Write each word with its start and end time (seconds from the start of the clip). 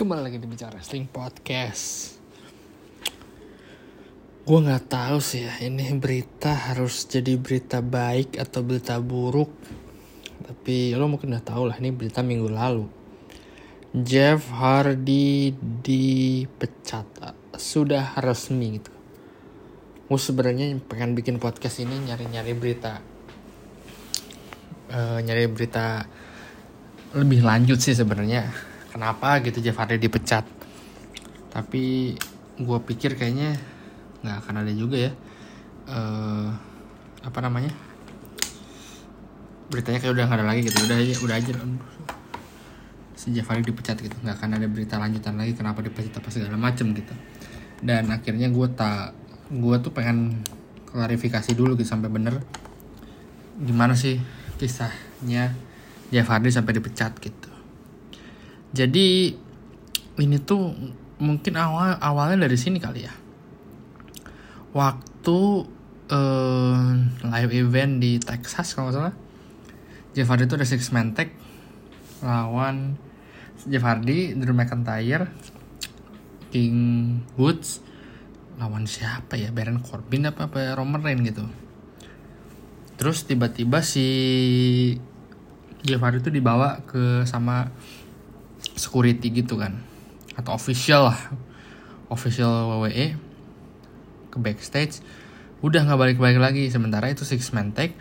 Kembali 0.00 0.32
lagi 0.32 0.40
di 0.40 0.48
Bicara 0.48 0.80
Wrestling 0.80 1.12
Podcast. 1.12 2.16
Gue 4.48 4.58
gak 4.64 4.88
tahu 4.88 5.20
sih 5.20 5.44
ya 5.44 5.52
Ini 5.60 5.92
berita 6.00 6.72
harus 6.72 7.04
jadi 7.04 7.36
berita 7.36 7.84
baik 7.84 8.40
Atau 8.40 8.64
berita 8.64 8.96
buruk? 8.96 9.52
Tapi 10.40 10.96
lo 10.96 11.04
mungkin 11.04 11.36
udah 11.36 11.44
tahu 11.44 11.68
lah 11.68 11.76
Ini 11.76 11.92
berita 11.92 12.24
minggu 12.24 12.48
lalu. 12.48 12.88
Jeff 13.92 14.48
Hardy 14.48 15.52
dipecat 15.84 17.04
Sudah 17.60 18.16
resmi 18.24 18.80
gitu. 18.80 18.92
Gue 20.08 20.16
sebenarnya 20.16 20.80
pengen 20.80 21.12
bikin 21.12 21.36
podcast 21.36 21.76
ini 21.76 22.08
Nyari-nyari 22.08 22.56
berita. 22.56 23.04
Uh, 24.96 25.20
Nyari 25.20 25.44
berita 25.52 26.08
lebih 27.12 27.44
lanjut 27.44 27.76
sih 27.76 27.92
sebenarnya 27.92 28.69
kenapa 28.90 29.38
gitu 29.46 29.62
Jeff 29.62 29.78
Hardy 29.78 29.96
dipecat. 30.02 30.44
Tapi 31.50 32.14
gue 32.60 32.78
pikir 32.84 33.14
kayaknya 33.16 33.56
nggak 34.20 34.36
akan 34.44 34.54
ada 34.60 34.72
juga 34.76 35.00
ya 35.00 35.12
uh, 35.88 36.52
apa 37.24 37.38
namanya 37.40 37.72
beritanya 39.72 39.96
kayak 39.96 40.12
udah 40.12 40.24
nggak 40.26 40.38
ada 40.42 40.46
lagi 40.46 40.60
gitu. 40.66 40.78
Udah 40.84 40.98
udah 41.24 41.36
aja. 41.38 41.52
Si 43.14 43.30
Jeff 43.30 43.46
Hardy 43.46 43.70
dipecat 43.70 43.96
gitu. 44.02 44.16
Nggak 44.20 44.36
akan 44.42 44.50
ada 44.58 44.66
berita 44.66 44.98
lanjutan 44.98 45.38
lagi 45.38 45.54
kenapa 45.54 45.80
dipecat 45.80 46.18
apa 46.18 46.28
segala 46.28 46.58
macem 46.58 46.90
gitu. 46.92 47.14
Dan 47.80 48.10
akhirnya 48.10 48.50
gue 48.50 48.66
tak 48.74 49.14
gue 49.50 49.76
tuh 49.82 49.90
pengen 49.94 50.42
klarifikasi 50.90 51.54
dulu 51.54 51.78
gitu 51.78 51.86
sampai 51.86 52.10
bener 52.10 52.42
gimana 53.60 53.94
sih 53.94 54.18
kisahnya 54.58 55.54
Jeff 56.10 56.26
Hardy 56.26 56.50
sampai 56.50 56.74
dipecat 56.74 57.14
gitu. 57.22 57.49
Jadi 58.70 59.34
ini 60.20 60.36
tuh 60.42 60.74
mungkin 61.20 61.54
awal 61.58 61.98
awalnya 61.98 62.46
dari 62.46 62.56
sini 62.56 62.78
kali 62.78 63.04
ya. 63.04 63.14
Waktu 64.70 65.38
uh, 66.10 66.86
live 67.26 67.52
event 67.54 67.98
di 67.98 68.22
Texas 68.22 68.74
kalau 68.74 68.94
salah, 68.94 69.14
Jeff 70.14 70.30
Hardy 70.30 70.46
itu 70.46 70.54
ada 70.54 70.66
six 70.66 70.94
man 70.94 71.14
tag 71.14 71.34
lawan 72.20 73.00
Jeff 73.68 73.84
Hardy, 73.84 74.32
Drew 74.36 74.56
McIntyre, 74.56 75.28
King 76.48 76.76
Woods, 77.36 77.84
lawan 78.56 78.88
siapa 78.88 79.36
ya 79.36 79.52
Baron 79.52 79.84
Corbin 79.84 80.28
apa 80.28 80.48
apa 80.48 80.76
Roman 80.76 81.04
Reigns 81.04 81.24
gitu. 81.28 81.44
Terus 83.00 83.24
tiba-tiba 83.24 83.80
si 83.80 84.06
Jeff 85.84 86.00
Hardy 86.00 86.20
itu 86.20 86.32
dibawa 86.32 86.84
ke 86.84 87.24
sama 87.24 87.72
security 88.80 89.28
gitu 89.28 89.60
kan. 89.60 89.76
Atau 90.32 90.56
official 90.56 91.12
lah. 91.12 91.20
Official 92.08 92.48
WWE 92.80 93.20
ke 94.32 94.38
backstage. 94.40 95.04
Udah 95.60 95.84
nggak 95.84 96.00
balik-balik 96.00 96.40
lagi. 96.40 96.72
Sementara 96.72 97.12
itu 97.12 97.28
six 97.28 97.52
man 97.52 97.76
tag 97.76 97.92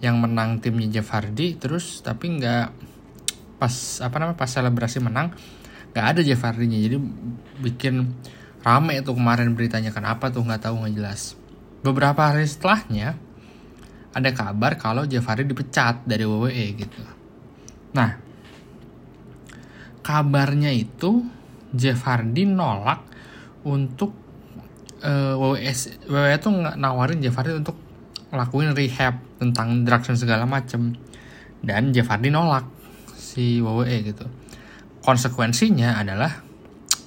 yang 0.00 0.18
menang 0.18 0.58
timnya 0.58 0.98
Jeff 0.98 1.14
Hardy 1.14 1.54
terus 1.54 2.02
tapi 2.02 2.40
nggak 2.40 2.74
pas 3.62 3.74
apa 4.02 4.18
namanya 4.18 4.34
pas 4.34 4.50
selebrasi 4.50 4.98
menang 4.98 5.30
nggak 5.92 6.06
ada 6.16 6.20
Jeff 6.24 6.40
Hardy-nya. 6.40 6.80
Jadi 6.80 6.96
bikin 7.60 8.16
rame 8.64 9.04
tuh 9.04 9.14
kemarin 9.14 9.52
beritanya. 9.52 9.92
Kenapa 9.92 10.32
tuh 10.32 10.42
nggak 10.42 10.64
tahu 10.64 10.82
nggak 10.82 10.94
jelas. 10.96 11.36
Beberapa 11.84 12.32
hari 12.32 12.48
setelahnya 12.48 13.14
ada 14.12 14.30
kabar 14.32 14.80
kalau 14.80 15.04
Jeff 15.04 15.24
Hardy 15.28 15.44
dipecat 15.44 16.04
dari 16.08 16.24
WWE 16.24 16.66
gitu. 16.80 17.00
Nah, 17.92 18.21
kabarnya 20.02 20.74
itu 20.74 21.24
Jeff 21.72 22.04
Hardy 22.04 22.44
nolak 22.44 23.00
untuk 23.64 24.12
uh, 25.02 25.34
WWE 25.38 25.72
WWE 26.10 26.36
tuh 26.42 26.52
nggak 26.52 26.76
nawarin 26.76 27.22
Jeff 27.22 27.38
Hardy 27.38 27.56
untuk 27.56 27.78
ngelakuin 28.34 28.74
rehab 28.76 29.22
tentang 29.38 29.86
drugs 29.86 30.10
dan 30.10 30.18
segala 30.18 30.44
macem. 30.44 30.98
Dan 31.62 31.94
Jeff 31.94 32.10
Hardy 32.10 32.28
nolak 32.28 32.66
si 33.14 33.62
WWE 33.62 33.96
gitu. 34.02 34.26
Konsekuensinya 35.02 35.98
adalah 35.98 36.52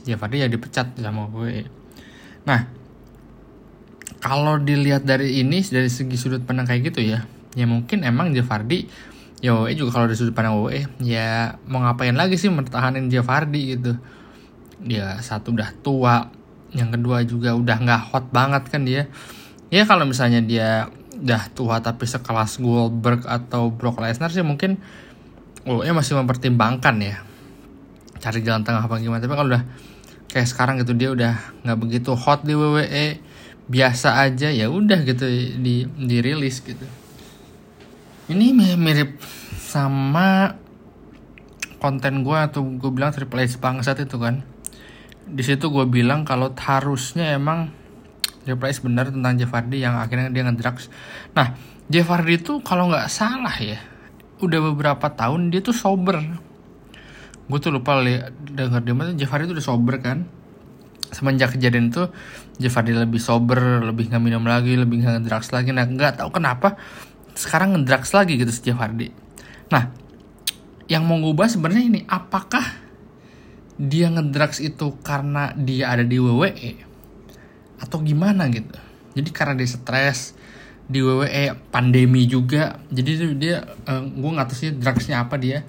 Jeff 0.06 0.22
Hardy 0.22 0.46
jadi 0.46 0.54
dipecat 0.54 0.94
sama 1.02 1.28
WWE 1.34 1.66
nah 2.46 2.70
kalau 4.22 4.62
dilihat 4.62 5.02
dari 5.02 5.42
ini 5.42 5.66
dari 5.66 5.90
segi 5.90 6.14
sudut 6.14 6.46
pandang 6.46 6.70
kayak 6.70 6.94
gitu 6.94 7.02
ya 7.02 7.26
ya 7.58 7.66
mungkin 7.66 8.06
emang 8.06 8.32
Jeff 8.38 8.46
Hardy 8.48 8.86
ya 9.46 9.54
WWE 9.54 9.78
juga 9.78 9.94
kalau 9.94 10.10
dari 10.10 10.18
sudut 10.18 10.34
pandang 10.34 10.58
WWE 10.58 10.90
ya 11.06 11.62
mau 11.70 11.86
ngapain 11.86 12.18
lagi 12.18 12.34
sih 12.34 12.50
mempertahankan 12.50 13.14
Jeff 13.14 13.30
Hardy 13.30 13.78
gitu. 13.78 13.94
Dia 14.82 15.22
satu 15.22 15.54
udah 15.54 15.70
tua 15.86 16.34
yang 16.74 16.90
kedua 16.90 17.22
juga 17.22 17.54
udah 17.54 17.78
nggak 17.78 18.02
hot 18.10 18.26
banget 18.34 18.66
kan 18.74 18.82
dia. 18.82 19.06
Ya 19.70 19.86
kalau 19.86 20.10
misalnya 20.10 20.42
dia 20.42 20.90
udah 21.22 21.54
tua 21.54 21.78
tapi 21.78 22.10
sekelas 22.10 22.58
Goldberg 22.58 23.30
atau 23.30 23.70
Brock 23.70 24.02
Lesnar 24.02 24.34
sih 24.34 24.42
mungkin 24.42 24.82
WWE 25.70 25.94
masih 25.94 26.18
mempertimbangkan 26.18 26.98
ya. 26.98 27.22
Cari 28.18 28.42
jalan 28.42 28.66
tengah 28.66 28.82
apa 28.82 28.98
gimana. 28.98 29.22
Tapi 29.22 29.38
kalau 29.38 29.50
udah 29.54 29.64
kayak 30.34 30.50
sekarang 30.50 30.82
gitu 30.82 30.98
dia 30.98 31.14
udah 31.14 31.34
nggak 31.62 31.78
begitu 31.78 32.18
hot 32.18 32.42
di 32.42 32.58
WWE 32.58 33.22
biasa 33.70 34.26
aja 34.26 34.50
ya 34.50 34.74
udah 34.74 35.06
gitu 35.06 35.26
di 35.62 35.86
dirilis 36.02 36.66
gitu 36.66 37.05
ini 38.26 38.54
mirip 38.56 39.22
sama 39.58 40.58
konten 41.78 42.26
gue 42.26 42.38
atau 42.38 42.66
gue 42.66 42.92
bilang 42.92 43.14
triple 43.14 43.46
H 43.46 43.62
bangsat 43.62 44.02
itu 44.02 44.18
kan. 44.18 44.42
Di 45.26 45.42
situ 45.46 45.70
gue 45.70 45.86
bilang 45.86 46.26
kalau 46.26 46.54
harusnya 46.54 47.38
emang 47.38 47.70
Triple 48.46 48.70
H 48.70 48.86
benar 48.86 49.10
tentang 49.10 49.34
Jeff 49.42 49.50
Hardy 49.50 49.82
yang 49.82 49.98
akhirnya 49.98 50.30
dia 50.30 50.46
ngedrugs. 50.46 50.90
Nah 51.34 51.58
Jeff 51.90 52.06
Hardy 52.10 52.38
itu 52.38 52.62
kalau 52.62 52.90
nggak 52.90 53.10
salah 53.10 53.54
ya 53.58 53.82
udah 54.42 54.60
beberapa 54.74 55.10
tahun 55.10 55.50
dia 55.50 55.66
tuh 55.66 55.74
sober. 55.74 56.22
Gue 57.46 57.60
tuh 57.62 57.74
lupa 57.74 57.98
lihat 58.02 58.34
dengar 58.54 58.82
dia 58.82 58.94
tuh 58.94 59.18
Jeff 59.18 59.30
Hardy 59.34 59.46
tuh 59.50 59.58
udah 59.58 59.66
sober 59.66 59.98
kan. 60.02 60.30
Semenjak 61.14 61.58
kejadian 61.58 61.94
itu 61.94 62.10
Jeff 62.62 62.74
Hardy 62.74 62.94
lebih 62.94 63.22
sober 63.22 63.82
lebih 63.82 64.10
nggak 64.14 64.22
minum 64.22 64.46
lagi 64.46 64.78
lebih 64.78 65.02
nggak 65.02 65.26
ngedrugs 65.26 65.50
lagi. 65.50 65.74
Nah 65.74 65.86
nggak 65.90 66.22
tahu 66.22 66.30
kenapa 66.34 66.78
sekarang 67.36 67.76
ngedrugs 67.76 68.16
lagi 68.16 68.40
gitu 68.40 68.52
sejak 68.52 68.80
Hardy. 68.80 69.12
Nah, 69.70 69.92
yang 70.88 71.04
mau 71.04 71.20
gue 71.20 71.36
bahas 71.36 71.60
sebenarnya 71.60 71.86
ini 71.86 72.02
apakah 72.08 72.64
dia 73.76 74.08
ngedrugs 74.08 74.64
itu 74.64 74.96
karena 75.04 75.52
dia 75.60 75.92
ada 75.92 76.08
di 76.08 76.16
WWE 76.16 76.72
atau 77.84 78.00
gimana 78.00 78.48
gitu. 78.48 78.72
Jadi 79.16 79.30
karena 79.36 79.54
dia 79.60 79.68
stres 79.68 80.32
di 80.88 81.04
WWE 81.04 81.60
pandemi 81.74 82.24
juga. 82.24 82.80
Jadi 82.88 83.36
dia 83.36 83.68
uh, 83.88 84.04
gue 84.06 84.32
nggak 84.32 84.48
tahu 84.48 84.58
sih 84.58 84.72
drugsnya 84.72 85.28
apa 85.28 85.36
dia. 85.36 85.68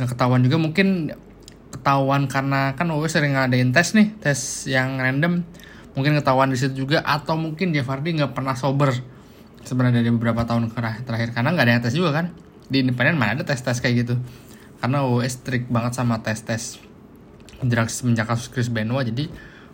Nggak 0.00 0.16
ketahuan 0.16 0.40
juga 0.40 0.56
mungkin 0.56 1.12
ketahuan 1.72 2.24
karena 2.28 2.72
kan 2.72 2.88
WWE 2.88 3.08
sering 3.12 3.36
ngadain 3.36 3.72
tes 3.76 3.92
nih, 3.92 4.16
tes 4.16 4.64
yang 4.64 4.96
random. 4.96 5.44
Mungkin 5.92 6.16
ketahuan 6.24 6.48
di 6.48 6.56
situ 6.56 6.88
juga 6.88 7.04
atau 7.04 7.36
mungkin 7.36 7.76
Jeff 7.76 7.84
Hardy 7.84 8.16
nggak 8.16 8.32
pernah 8.32 8.56
sober 8.56 8.96
sebenarnya 9.64 10.02
dari 10.02 10.10
beberapa 10.12 10.42
tahun 10.46 10.70
terakhir. 10.72 11.34
Karena 11.34 11.54
nggak 11.54 11.64
ada 11.64 11.72
yang 11.72 11.82
tes 11.82 11.94
juga 11.96 12.10
kan? 12.22 12.26
Di 12.68 12.82
independen 12.82 13.18
mana 13.18 13.38
ada 13.38 13.44
tes 13.46 13.60
tes 13.60 13.78
kayak 13.78 14.06
gitu. 14.06 14.14
Karena 14.82 15.06
US 15.06 15.38
strict 15.38 15.70
banget 15.70 15.92
sama 15.98 16.20
tes 16.22 16.38
tes 16.42 16.78
drugs 17.62 18.02
semenjak 18.02 18.26
kasus 18.26 18.50
Chris 18.50 18.68
Benoit. 18.68 19.06
Jadi 19.06 19.30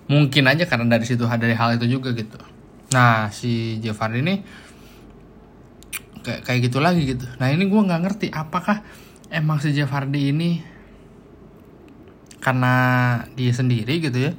mungkin 0.09 0.49
aja 0.49 0.65
karena 0.65 0.99
dari 0.99 1.05
situ 1.05 1.25
ada 1.25 1.45
hal 1.45 1.81
itu 1.81 1.87
juga 1.99 2.13
gitu. 2.13 2.37
Nah 2.93 3.29
si 3.33 3.81
Jafar 3.81 4.13
ini 4.17 4.41
kayak 6.25 6.45
kayak 6.45 6.61
gitu 6.69 6.79
lagi 6.81 7.05
gitu. 7.05 7.25
Nah 7.41 7.49
ini 7.49 7.65
gue 7.69 7.81
nggak 7.81 8.01
ngerti 8.05 8.27
apakah 8.33 8.85
emang 9.29 9.61
si 9.61 9.73
Jafardi 9.77 10.33
ini 10.33 10.61
karena 12.39 12.75
dia 13.35 13.53
sendiri 13.53 14.01
gitu 14.01 14.31
ya 14.31 14.33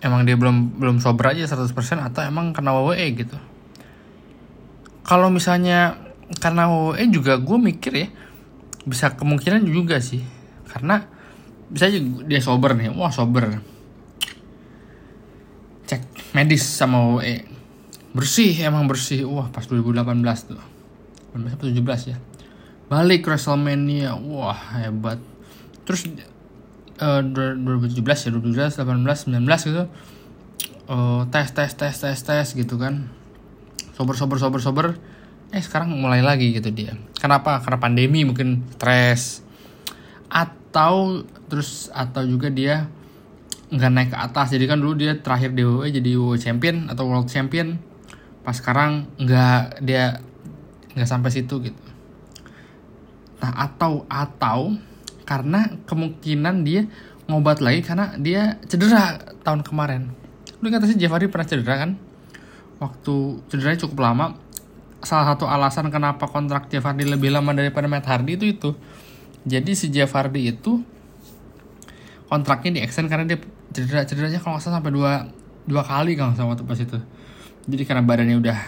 emang 0.00 0.24
dia 0.24 0.34
belum 0.34 0.80
belum 0.80 0.96
sober 0.98 1.36
aja 1.36 1.44
100% 1.44 1.70
atau 2.00 2.20
emang 2.24 2.56
kena 2.56 2.72
WWE 2.72 3.06
gitu 3.14 3.36
kalau 5.04 5.32
misalnya 5.32 5.96
karena 6.38 6.70
WWE 6.70 7.04
juga 7.10 7.34
gue 7.42 7.58
mikir 7.58 7.92
ya 7.96 8.08
bisa 8.86 9.12
kemungkinan 9.16 9.66
juga 9.66 9.98
sih. 9.98 10.22
Karena 10.70 11.02
bisa 11.66 11.90
aja 11.90 11.98
dia 12.00 12.40
sober 12.40 12.78
nih. 12.78 12.94
Wah 12.94 13.10
sober. 13.10 13.58
Cek 15.90 16.32
medis 16.36 16.62
sama 16.62 17.18
WWE 17.18 17.48
bersih 18.14 18.54
emang 18.62 18.86
bersih. 18.86 19.26
Wah 19.26 19.50
pas 19.50 19.66
2018 19.66 20.06
tuh. 20.46 20.62
2017 21.34 22.10
ya. 22.14 22.16
Balik 22.86 23.26
WrestleMania. 23.26 24.14
Wah 24.14 24.78
hebat. 24.78 25.18
Terus 25.82 26.06
uh, 27.02 27.22
2017 27.26 27.98
ya 27.98 28.28
2017 28.38 28.86
18 28.86 29.34
19 29.34 29.66
gitu. 29.66 29.84
Uh, 30.90 31.22
tes 31.30 31.46
tes 31.54 31.70
tes 31.70 31.94
tes 31.94 32.18
tes 32.18 32.46
gitu 32.50 32.74
kan 32.74 33.06
sober 34.00 34.16
sober 34.16 34.40
sober 34.40 34.60
sober 34.64 34.86
eh 35.52 35.60
sekarang 35.60 35.92
mulai 35.92 36.24
lagi 36.24 36.56
gitu 36.56 36.72
dia. 36.72 36.96
Kenapa? 37.20 37.60
Karena 37.60 37.76
pandemi 37.76 38.24
mungkin 38.24 38.64
stres. 38.72 39.44
Atau 40.32 41.28
terus 41.52 41.92
atau 41.92 42.24
juga 42.24 42.48
dia 42.48 42.88
nggak 43.68 43.92
naik 43.92 44.10
ke 44.16 44.18
atas. 44.18 44.56
Jadi 44.56 44.64
kan 44.64 44.80
dulu 44.80 44.96
dia 44.96 45.20
terakhir 45.20 45.52
di 45.52 45.68
WWE 45.68 45.92
jadi 45.92 46.10
WWE 46.16 46.40
Champion 46.40 46.88
atau 46.88 47.04
World 47.04 47.28
Champion. 47.28 47.76
Pas 48.40 48.56
sekarang 48.56 49.04
nggak 49.20 49.84
dia 49.84 50.24
nggak 50.96 51.10
sampai 51.10 51.28
situ 51.28 51.60
gitu. 51.60 51.82
Nah 53.44 53.52
atau 53.68 54.08
atau 54.08 54.80
karena 55.28 55.76
kemungkinan 55.84 56.64
dia 56.64 56.88
ngobat 57.28 57.60
lagi 57.60 57.84
karena 57.84 58.16
dia 58.16 58.56
cedera 58.64 59.20
tahun 59.44 59.60
kemarin. 59.60 60.08
Lu 60.64 60.72
kata 60.72 60.88
sih 60.88 60.96
Jeff 60.96 61.12
Hardy 61.12 61.28
pernah 61.28 61.44
cedera 61.44 61.76
kan 61.76 62.09
waktu 62.80 63.44
cederanya 63.52 63.84
cukup 63.86 63.98
lama 64.00 64.40
salah 65.00 65.32
satu 65.32 65.48
alasan 65.48 65.88
kenapa 65.88 66.28
kontrak 66.28 66.68
Jeff 66.68 66.84
Hardy 66.84 67.08
lebih 67.08 67.32
lama 67.32 67.52
daripada 67.52 67.88
Matt 67.88 68.08
Hardy 68.08 68.36
itu 68.36 68.46
itu. 68.48 68.70
Jadi 69.48 69.72
si 69.72 69.88
Jeff 69.88 70.12
Hardy 70.12 70.52
itu 70.52 70.84
kontraknya 72.28 72.80
di 72.80 72.80
extend 72.84 73.08
karena 73.08 73.24
dia 73.24 73.40
cedera 73.72 74.04
cederanya 74.04 74.40
kalau 74.40 74.56
nggak 74.56 74.64
salah 74.64 74.80
sampai 74.80 74.92
dua 74.92 75.12
dua 75.64 75.82
kali 75.84 76.16
kalau 76.16 76.36
sama 76.36 76.56
waktu 76.56 76.64
pas 76.68 76.80
itu. 76.80 76.98
Jadi 77.68 77.82
karena 77.88 78.02
badannya 78.04 78.36
udah 78.40 78.58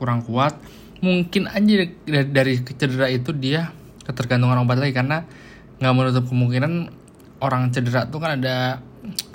kurang 0.00 0.24
kuat 0.24 0.56
mungkin 1.04 1.52
aja 1.52 1.84
dari, 2.08 2.24
dari 2.32 2.54
cedera 2.64 3.12
itu 3.12 3.36
dia 3.36 3.68
ketergantungan 4.08 4.64
obat 4.64 4.80
lagi 4.80 4.96
karena 4.96 5.28
nggak 5.80 5.92
menutup 5.92 6.24
kemungkinan 6.32 6.88
orang 7.44 7.68
cedera 7.76 8.08
tuh 8.08 8.24
kan 8.24 8.40
ada 8.40 8.80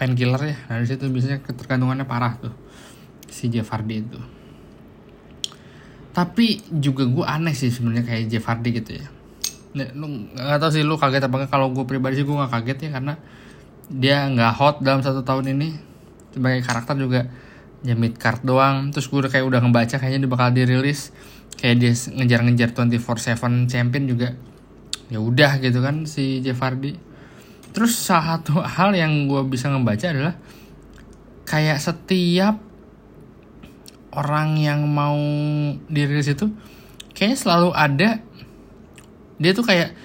painkiller 0.01 0.41
ya. 0.41 0.57
Nah 0.65 0.81
situ 0.81 1.05
biasanya 1.13 1.45
ketergantungannya 1.45 2.09
parah 2.09 2.41
tuh 2.41 2.68
si 3.29 3.47
Jeff 3.47 3.69
Hardy 3.69 4.01
itu. 4.01 4.19
Tapi 6.11 6.59
juga 6.81 7.05
gue 7.05 7.25
aneh 7.25 7.55
sih 7.55 7.69
sebenarnya 7.69 8.05
kayak 8.05 8.23
Jeff 8.27 8.45
Hardy 8.49 8.69
gitu 8.75 8.91
ya. 8.99 9.07
Nih, 9.77 9.93
lu 9.93 10.29
nggak 10.33 10.59
tahu 10.59 10.71
sih 10.73 10.83
lu 10.83 10.97
kaget 10.97 11.29
apa 11.29 11.35
enggak 11.39 11.51
kalau 11.53 11.69
gue 11.69 11.85
pribadi 11.85 12.19
sih 12.19 12.25
gue 12.25 12.33
nggak 12.33 12.51
kaget 12.51 12.77
ya 12.85 12.89
karena 12.97 13.13
dia 13.89 14.17
nggak 14.27 14.53
hot 14.57 14.75
dalam 14.81 15.05
satu 15.05 15.21
tahun 15.21 15.53
ini. 15.53 15.69
Sebagai 16.33 16.61
karakter 16.65 16.95
juga 16.97 17.29
ya 17.85 17.93
mid 17.93 18.17
card 18.17 18.43
doang. 18.43 18.89
Terus 18.91 19.07
gue 19.07 19.19
udah 19.25 19.31
kayak 19.31 19.45
udah 19.45 19.59
ngebaca 19.63 19.95
kayaknya 20.01 20.25
dia 20.25 20.31
bakal 20.31 20.49
dirilis. 20.51 21.13
Kayak 21.55 21.75
dia 21.79 21.91
ngejar-ngejar 21.93 22.69
24/7 22.73 23.69
champion 23.69 24.03
juga. 24.09 24.29
Ya 25.09 25.17
udah 25.21 25.57
gitu 25.61 25.81
kan 25.81 26.05
si 26.05 26.41
Jeff 26.41 26.61
Hardy 26.61 27.09
terus 27.69 27.93
salah 27.97 28.37
satu 28.37 28.61
hal 28.65 28.97
yang 28.97 29.29
gue 29.29 29.41
bisa 29.45 29.69
ngebaca 29.69 30.09
adalah 30.09 30.35
kayak 31.45 31.77
setiap 31.77 32.57
orang 34.13 34.57
yang 34.57 34.85
mau 34.89 35.17
dirilis 35.85 36.29
itu 36.29 36.49
kayaknya 37.13 37.37
selalu 37.37 37.69
ada 37.75 38.09
dia 39.39 39.51
tuh 39.55 39.63
kayak 39.63 39.95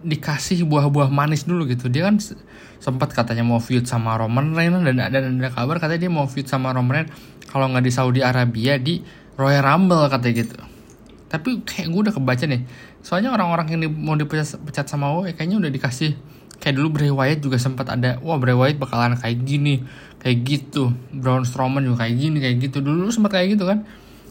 dikasih 0.00 0.64
buah-buah 0.64 1.12
manis 1.12 1.44
dulu 1.44 1.68
gitu. 1.68 1.92
Dia 1.92 2.08
kan 2.08 2.16
sempat 2.80 3.12
katanya 3.12 3.44
mau 3.44 3.60
feud 3.60 3.84
sama 3.84 4.16
Roman 4.16 4.56
Reigns 4.56 4.80
dan 4.80 4.96
ada 5.00 5.18
ada 5.20 5.50
kabar 5.52 5.76
katanya 5.76 6.08
dia 6.08 6.12
mau 6.12 6.24
feud 6.24 6.48
sama 6.48 6.72
Roman 6.72 7.04
Reigns 7.04 7.12
kalau 7.48 7.68
nggak 7.68 7.84
di 7.84 7.92
Saudi 7.92 8.20
Arabia 8.24 8.80
di 8.80 9.04
Royal 9.36 9.64
Rumble 9.64 10.08
katanya 10.08 10.34
gitu. 10.44 10.56
Tapi 11.30 11.62
kayak 11.62 11.86
gue 11.94 12.00
udah 12.10 12.14
kebaca 12.16 12.44
nih 12.48 12.62
soalnya 13.00 13.32
orang-orang 13.32 13.72
yang 13.72 13.80
mau 13.96 14.18
dipecat 14.18 14.60
pecat 14.60 14.86
sama 14.88 15.08
WWE 15.14 15.32
kayaknya 15.32 15.56
udah 15.62 15.70
dikasih 15.72 16.16
kayak 16.60 16.76
dulu 16.76 16.88
Bray 16.92 17.10
Wyatt 17.10 17.40
juga 17.40 17.56
sempat 17.56 17.88
ada 17.88 18.20
wah 18.20 18.36
Bray 18.36 18.52
Wyatt 18.52 18.76
bakalan 18.76 19.16
kayak 19.16 19.40
gini 19.42 19.80
kayak 20.20 20.38
gitu. 20.44 20.92
Braun 21.10 21.48
Strowman 21.48 21.82
juga 21.88 22.04
kayak 22.06 22.14
gini 22.20 22.38
kayak 22.38 22.56
gitu. 22.68 22.84
Dulu 22.84 23.08
sempat 23.08 23.34
kayak 23.34 23.56
gitu 23.56 23.64
kan. 23.64 23.88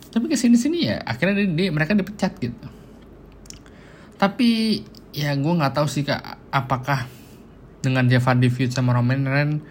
Tapi 0.09 0.25
ke 0.29 0.37
sini 0.37 0.55
sini 0.55 0.89
ya 0.89 1.01
akhirnya 1.01 1.41
dia, 1.43 1.49
dia 1.49 1.67
mereka 1.73 1.97
dipecat 1.97 2.37
gitu. 2.37 2.67
Tapi 4.21 4.81
ya 5.09 5.33
gue 5.33 5.53
nggak 5.57 5.73
tahu 5.73 5.87
sih 5.89 6.05
kak 6.05 6.21
apakah 6.53 7.09
dengan 7.81 8.05
Jeff 8.05 8.23
Hardy 8.29 8.53
feud 8.53 8.69
sama 8.69 8.93
Roman 8.93 9.25
Reigns 9.25 9.65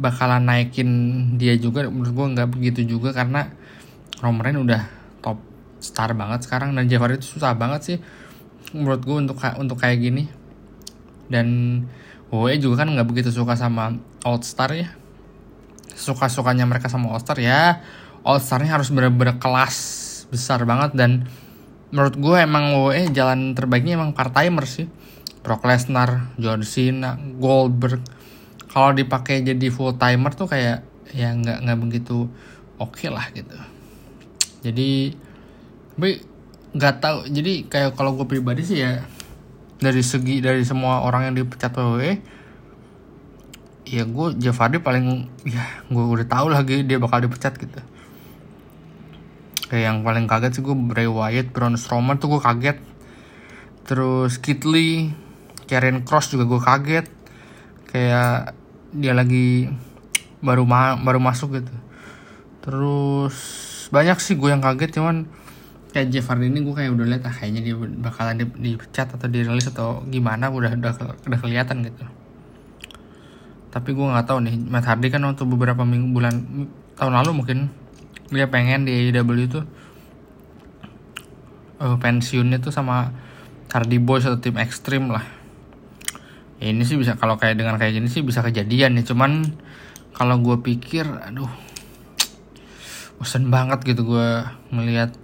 bakalan 0.00 0.48
naikin 0.48 0.90
dia 1.36 1.54
juga. 1.60 1.84
Menurut 1.92 2.12
gue 2.16 2.26
nggak 2.34 2.48
begitu 2.48 2.80
juga 2.88 3.12
karena 3.12 3.52
Roman 4.24 4.42
Reigns 4.48 4.64
udah 4.64 4.82
top 5.20 5.38
star 5.78 6.16
banget 6.16 6.48
sekarang 6.48 6.72
dan 6.72 6.88
Jeff 6.88 7.02
itu 7.04 7.36
susah 7.36 7.54
banget 7.54 7.80
sih 7.84 7.98
menurut 8.74 9.00
gue 9.00 9.16
untuk 9.16 9.38
untuk 9.56 9.80
kayak 9.80 9.98
gini 10.00 10.28
dan 11.32 11.46
WWE 12.28 12.60
juga 12.60 12.84
kan 12.84 12.92
nggak 12.92 13.08
begitu 13.08 13.32
suka 13.32 13.56
sama 13.56 13.96
All 14.24 14.40
Star 14.44 14.72
ya. 14.76 14.92
Suka 15.96 16.28
sukanya 16.28 16.68
mereka 16.68 16.92
sama 16.92 17.12
All 17.12 17.20
Star 17.24 17.40
ya. 17.40 17.80
All 18.26 18.42
Starnya 18.42 18.76
harus 18.76 18.92
bener-bener 18.92 19.40
kelas 19.40 19.76
besar 20.28 20.60
banget 20.68 20.92
dan 20.92 21.24
menurut 21.88 22.20
gue 22.20 22.36
emang 22.36 22.76
WWE 22.76 23.08
jalan 23.16 23.56
terbaiknya 23.56 23.96
emang 23.96 24.12
part 24.12 24.34
timer 24.36 24.68
sih. 24.68 24.84
Brock 25.40 25.64
Lesnar, 25.64 26.36
John 26.36 26.60
Cena, 26.60 27.16
Goldberg. 27.16 28.04
Kalau 28.68 28.92
dipakai 28.92 29.40
jadi 29.40 29.72
full 29.72 29.96
timer 29.96 30.36
tuh 30.36 30.44
kayak 30.50 30.84
ya 31.16 31.32
nggak 31.32 31.64
nggak 31.64 31.78
begitu 31.80 32.28
oke 32.76 33.00
okay 33.00 33.08
lah 33.08 33.24
gitu. 33.32 33.56
Jadi 34.60 35.16
tapi 35.96 36.20
nggak 36.76 36.94
tahu. 37.00 37.18
Jadi 37.32 37.64
kayak 37.64 37.96
kalau 37.96 38.12
gue 38.12 38.28
pribadi 38.28 38.60
sih 38.60 38.84
ya 38.84 39.00
dari 39.78 40.02
segi 40.02 40.42
dari 40.42 40.66
semua 40.66 41.06
orang 41.06 41.30
yang 41.30 41.34
dipecat 41.38 41.70
WWE 41.74 42.38
ya 43.88 44.04
gue 44.04 44.36
Hardy 44.36 44.84
paling 44.84 45.32
ya 45.48 45.64
gue 45.88 46.04
udah 46.04 46.26
tahu 46.28 46.52
lagi 46.52 46.84
dia 46.84 47.00
bakal 47.00 47.24
dipecat 47.24 47.56
gitu. 47.56 47.80
Kayak 49.68 49.84
yang 49.84 49.98
paling 50.04 50.24
kaget 50.28 50.60
sih 50.60 50.62
gue 50.64 50.76
Bray 50.76 51.08
Wyatt, 51.08 51.52
Braun 51.52 51.76
Strowman 51.76 52.20
tuh 52.20 52.36
gue 52.36 52.40
kaget. 52.40 52.78
Terus 53.88 54.36
Kit 54.40 54.64
Lee, 54.68 55.12
Karen 55.64 56.04
Cross 56.04 56.36
juga 56.36 56.44
gue 56.44 56.60
kaget. 56.60 57.06
Kayak 57.88 58.52
dia 58.92 59.12
lagi 59.16 59.72
baru 60.44 60.68
ma 60.68 60.96
baru 61.00 61.20
masuk 61.20 61.60
gitu. 61.60 61.72
Terus 62.64 63.36
banyak 63.88 64.20
sih 64.20 64.36
gue 64.36 64.52
yang 64.52 64.60
kaget 64.60 65.00
cuman 65.00 65.28
kayak 65.88 66.12
Jeff 66.12 66.28
ini 66.36 66.60
gue 66.60 66.74
kayak 66.76 66.92
udah 66.92 67.06
lihat 67.08 67.22
ah 67.24 67.34
kayaknya 67.34 67.60
dia 67.64 67.74
bakalan 67.76 68.36
di, 68.36 68.44
dipecat 68.44 69.16
atau 69.16 69.26
dirilis 69.28 69.68
atau 69.72 70.04
gimana 70.04 70.52
udah 70.52 70.76
udah 70.76 70.92
udah 71.24 71.38
kelihatan 71.40 71.80
gitu. 71.84 72.04
Tapi 73.72 73.88
gue 73.92 74.06
nggak 74.06 74.26
tahu 74.28 74.38
nih 74.44 74.54
Matt 74.68 74.88
Hardy 74.88 75.08
kan 75.08 75.24
untuk 75.24 75.48
beberapa 75.48 75.84
minggu 75.84 76.12
bulan 76.12 76.34
tahun 77.00 77.14
lalu 77.24 77.30
mungkin 77.40 77.58
dia 78.28 78.48
pengen 78.52 78.84
di 78.84 79.08
AEW 79.08 79.48
itu 79.48 79.60
uh, 81.80 81.96
pensiunnya 81.96 82.60
tuh 82.60 82.72
sama 82.74 83.12
Hardy 83.72 84.00
Boys 84.00 84.28
atau 84.28 84.40
tim 84.40 84.56
ekstrim 84.60 85.08
lah. 85.08 85.24
Ya, 86.58 86.74
ini 86.74 86.82
sih 86.82 86.98
bisa 86.98 87.14
kalau 87.14 87.38
kayak 87.38 87.54
dengan 87.54 87.78
kayak 87.78 87.96
gini 87.96 88.10
sih 88.10 88.26
bisa 88.26 88.42
kejadian 88.42 88.98
ya 88.98 89.02
cuman 89.06 89.46
kalau 90.10 90.42
gue 90.42 90.58
pikir 90.58 91.06
aduh 91.06 91.46
bosan 93.22 93.46
banget 93.46 93.86
gitu 93.86 94.02
gue 94.02 94.42
ngelihat 94.74 95.14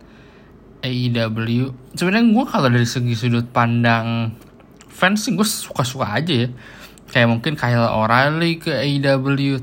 AEW 0.84 1.72
sebenarnya 1.96 2.28
gue 2.28 2.44
kalau 2.44 2.68
dari 2.68 2.84
segi 2.84 3.16
sudut 3.16 3.48
pandang 3.48 4.36
fans 4.92 5.24
sih 5.24 5.32
gue 5.32 5.42
suka-suka 5.48 6.06
aja 6.20 6.46
ya 6.46 6.48
kayak 7.04 7.30
mungkin 7.30 7.54
Kyle 7.54 7.94
O'Reilly 7.94 8.58
ke 8.58 8.74
AEW, 8.74 9.62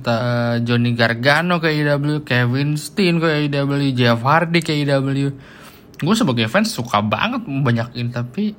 Johnny 0.64 0.96
Gargano 0.96 1.60
ke 1.60 1.68
AEW, 1.68 2.24
Kevin 2.24 2.80
Steen 2.80 3.20
ke 3.20 3.28
AEW, 3.28 3.92
Jeff 3.92 4.24
Hardy 4.24 4.64
ke 4.64 4.72
AEW. 4.72 5.36
Gue 6.00 6.16
sebagai 6.16 6.48
fans 6.48 6.72
suka 6.72 7.04
banget 7.04 7.44
banyak 7.44 7.92
ini 8.00 8.08
tapi 8.08 8.56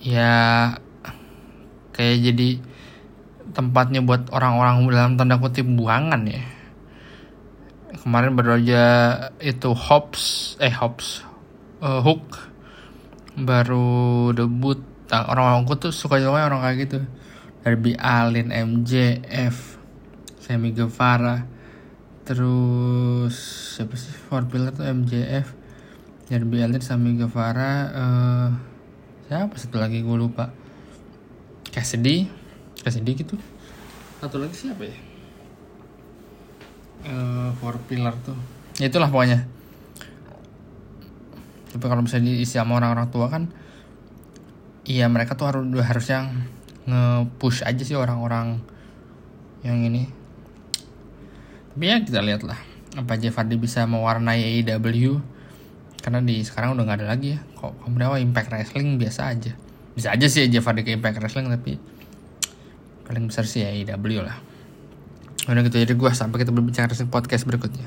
ya 0.00 0.72
kayak 1.92 2.16
jadi 2.32 2.48
tempatnya 3.52 4.00
buat 4.00 4.32
orang-orang 4.32 4.88
dalam 4.88 5.12
tanda 5.20 5.36
kutip 5.36 5.68
buangan 5.68 6.24
ya. 6.24 6.40
Kemarin 7.90 8.38
baru 8.38 8.62
aja 8.62 8.84
itu 9.42 9.74
Hobbs 9.74 10.54
eh 10.62 10.70
Hobbs 10.70 11.26
uh, 11.82 11.98
Hook 12.04 12.38
baru 13.34 14.30
debut. 14.30 14.78
Orang-orang 15.10 15.66
gue 15.66 15.76
tuh 15.88 15.90
suka 15.90 16.22
juga 16.22 16.46
orang 16.46 16.62
kayak 16.62 16.78
gitu. 16.86 16.98
Darby 17.60 17.92
Allin, 18.00 18.48
MJF, 18.48 19.76
Sammy 20.40 20.72
Guevara, 20.72 21.44
terus 22.24 23.36
siapa 23.76 24.00
sih? 24.00 24.16
Four 24.16 24.48
pillar 24.48 24.72
tuh 24.72 24.88
MJF, 24.88 25.52
Darby 26.32 26.64
Allin, 26.64 26.80
Sammy 26.80 27.20
Guevara, 27.20 27.72
uh, 27.92 28.48
siapa 29.28 29.60
satu 29.60 29.76
lagi 29.76 30.00
gue 30.00 30.16
lupa, 30.16 30.48
Cassidy, 31.68 32.32
Cassidy 32.80 33.12
gitu, 33.12 33.36
satu 34.24 34.40
lagi 34.40 34.56
siapa 34.56 34.88
ya? 34.88 35.09
Uh, 37.00 37.48
four 37.56 37.80
pillar 37.88 38.12
tuh, 38.20 38.36
ya 38.76 38.92
itulah 38.92 39.08
pokoknya. 39.08 39.48
Tapi 41.72 41.84
kalau 41.86 42.04
misalnya 42.04 42.34
diisi 42.34 42.60
sama 42.60 42.76
orang-orang 42.76 43.08
tua 43.08 43.32
kan, 43.32 43.48
iya 44.84 45.08
mereka 45.08 45.32
tuh 45.32 45.48
harus 45.48 45.64
harus 45.80 46.06
yang 46.12 46.44
nge-push 46.84 47.64
aja 47.64 47.80
sih 47.80 47.96
orang-orang 47.96 48.60
yang 49.64 49.80
ini. 49.80 50.12
Tapi 51.72 51.84
ya 51.88 51.96
kita 52.04 52.20
lihat 52.20 52.44
lah 52.44 52.60
apa 52.98 53.16
Jeff 53.16 53.38
Hardy 53.38 53.54
bisa 53.54 53.86
mewarnai 53.86 54.60
AEW 54.60 55.22
karena 56.02 56.18
di 56.20 56.42
sekarang 56.42 56.74
udah 56.76 56.84
nggak 56.84 56.98
ada 57.00 57.08
lagi 57.16 57.38
ya. 57.38 57.40
Kok 57.56 57.86
kemudian 57.86 58.28
Impact 58.28 58.52
Wrestling 58.52 59.00
biasa 59.00 59.32
aja? 59.32 59.56
Bisa 59.96 60.12
aja 60.12 60.26
sih 60.28 60.52
Jeff 60.52 60.68
Hardy 60.68 60.84
ke 60.84 60.92
Impact 60.92 61.16
Wrestling 61.22 61.48
tapi 61.48 61.80
paling 63.08 63.24
besar 63.30 63.48
sih 63.48 63.64
IW 63.64 64.20
lah 64.20 64.49
udah 65.50 65.62
gitu 65.66 65.76
jadi 65.82 65.92
gue 65.92 66.10
sampai 66.14 66.42
kita 66.42 66.54
berbincang 66.54 66.86
wrestling 66.86 67.10
podcast 67.10 67.42
berikutnya 67.44 67.86